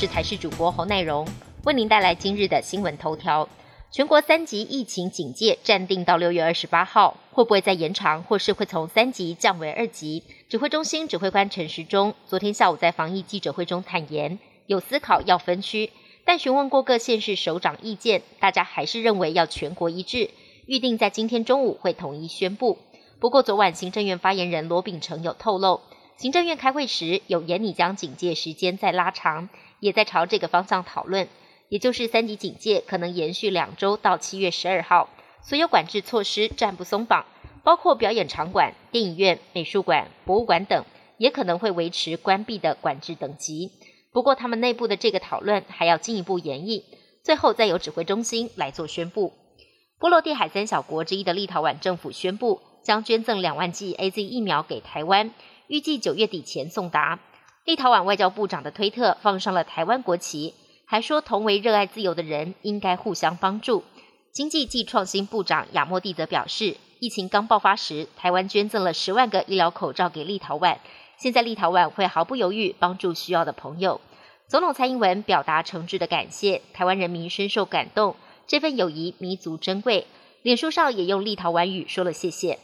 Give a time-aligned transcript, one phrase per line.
[0.00, 1.26] 是台视主播侯乃荣，
[1.64, 3.48] 为您带来今日的新闻头条。
[3.90, 10.22] 全国三级疫情警戒暂定到六月二十八号，会不会再延长，或是会从三级降为二级？
[10.48, 15.90] 指挥中心指挥官陈时中昨天下午在防疫记者会中坦言，有思考要分区，
[16.24, 20.30] 但询问过各县市首长意见，大家还是认为要全国一致，
[20.66, 22.78] 预定在今天中午会统一宣布。
[23.18, 25.80] 不过昨晚行政院发言人罗秉成有透露，
[26.18, 31.28] 行政院开会时有言拟将警戒时间再拉长，也在朝这个方向讨论。
[31.68, 35.10] 也就是三级警戒可能延续两周到七月十二号，
[35.42, 37.24] 所有管制措施暂不松绑，
[37.62, 40.84] 包括表演场馆、电影院、美术馆、博物馆等，
[41.18, 43.70] 也可能会维持关闭的管制等级。
[44.12, 46.84] 不过，他们内部的这个讨论还要进一步研议，
[47.22, 49.34] 最后再由指挥中心来做宣布。
[50.00, 55.30] 波罗的海三小国之一的立陶宛政府宣布，将捐赠两万剂 A Z 疫苗给台湾，
[55.68, 57.20] 预计九月底前送达。
[57.64, 60.54] 立陶宛外交部长的推特放上了台湾国旗。
[60.86, 63.84] 还说，同为热爱自由的人应该互相帮助。
[64.32, 70.78] 经济暨创新部长亚莫蒂则表示，疫情刚爆发时，台湾捐赠了十万个医疗口罩给立陶宛，
[71.18, 74.00] 现在立陶宛会毫不犹豫帮助需要的朋友。
[74.46, 80.06] 总统蔡英文表达诚挚的感谢，台湾人民深受感动，这份友谊弥足珍贵。
[80.40, 82.58] 脸书上也用立陶宛语说了谢谢。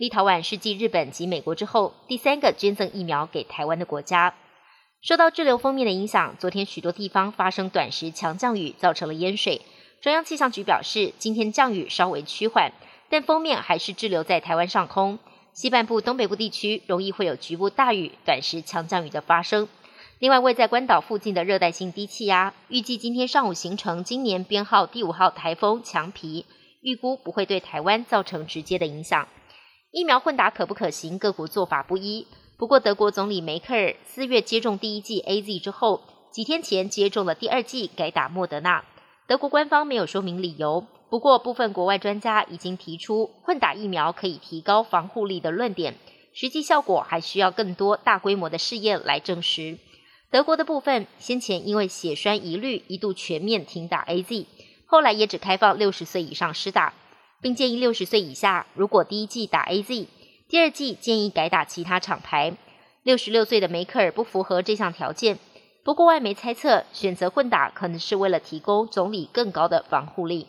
[0.00, 4.34] 立陶宛是继日本及美国之后第三个捐赠疫苗给台湾的国家。
[5.02, 9.60] 受到滞留封面的影响，昨天许多地方发生短时强降雨，造成了淹水。
[10.00, 12.72] 中央气象局表示，今天降雨稍微趋缓，
[13.10, 15.18] 但封面还是滞留在台湾上空。
[15.52, 19.68] 西半部、东北部地区容易会有局部大雨、短时强降雨的发生。
[20.18, 26.46] 另外，位在关岛附近的热带性低气压，预计今天上午形成今年编号第五号台风强皮，
[26.80, 29.28] 预估不会对台湾造成直接的影响。
[29.92, 31.18] 疫苗混打可不可行？
[31.18, 32.28] 各国做法不一。
[32.56, 38.84] 不过，德国总理梅克尔四月接种第一剂 A Z 之后，几天前接种了第二剂，改打莫德纳。
[39.26, 40.86] 德国官方没有说明理由。
[41.08, 45.96] 不过，部分国外专家已经提出混打疫苗可以提高防护力的论点，
[46.32, 49.78] 实际效果还需要更多大规模的试验来证实。
[50.30, 54.46] 德国的部分先前因为血栓疑虑，一度全面停打 A Z，
[54.86, 56.94] 后来也只开放六十岁以上施打，
[57.40, 60.08] 并建议六十岁以下如果第一季打 A Z。
[60.48, 62.54] 第二季建议改打其他厂牌。
[63.02, 65.38] 六十六岁的梅克尔不符合这项条件。
[65.82, 70.46] 不过，外媒猜测选择混打可能是为了提供总理更高的防护力。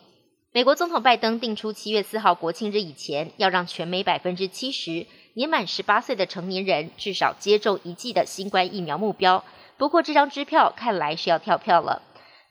[0.52, 9.42] 美国总统拜登定出七月四号国庆日以前要让全美百分之七十年满十八岁的成年人至少接种一剂的新冠疫苗目标。
[9.78, 12.02] 不过，这张支票看来是要跳票了。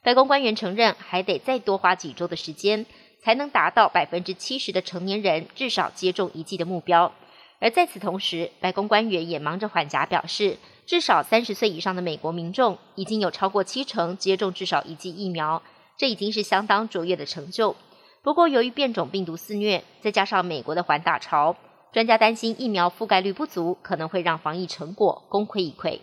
[0.03, 2.87] 白宫官员承认，还得再多花几周的时间，
[3.23, 7.11] 才能达到百分之七十的成年人至少接种一剂的目标。
[7.59, 15.61] 而在此同时，白宫官员也忙着缓颊，表示至少三十岁以上的美国民众已经有超过七成接种至少一剂疫苗，
[15.95, 17.75] 这已经是相当卓越的成就。
[18.23, 21.55] 不过，由于变种病毒肆虐，再加上美国的缓打潮，
[21.91, 25.99] 专家担心疫苗覆盖率不足，可能会让防疫成果功亏一篑。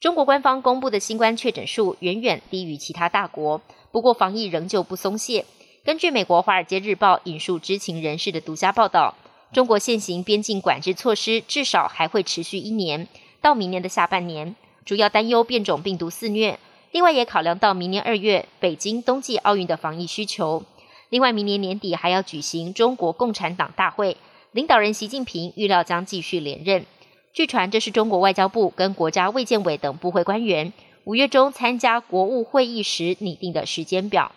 [0.00, 3.60] 中国官方公布的新冠确诊数远远低于其他大国，
[3.90, 5.44] 不过防疫仍旧不松懈。
[5.82, 9.14] 根据美国《华尔街日报》引述知情人士的独家报道。
[9.52, 13.08] 中国现行边境管制措施至少还会持续一年，
[13.40, 14.54] 到明年的下半年，
[14.84, 16.58] 主要担忧变种病毒肆虐。
[16.92, 20.62] 另外，也考量到明年二月北京冬季奥运的防疫需求。
[21.08, 24.18] 另外，明年年底还要举行中国共产党大会，
[24.52, 26.84] 领导人习近平预料将继续连任。
[27.32, 30.72] 据传，这是中国外交部跟国家卫健委等部会官员
[31.04, 34.30] 五月中参加国务会议时拟定的时间表。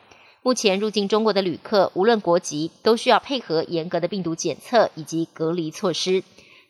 [0.45, 6.21] 目前入境中国的旅客，无论国籍，都需要配合严格的病毒检测以及隔离措施。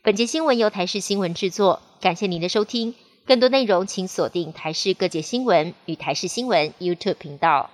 [0.04, 2.94] 本节新闻由台视新闻制作，感谢您的收听。
[3.26, 7.72] 更多内容请锁定台视各界新闻与台视新闻 YouTube 频道。